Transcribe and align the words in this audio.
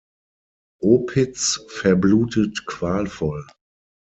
Opitz 0.81 1.63
verblutet 1.69 2.65
qualvoll. 2.65 3.45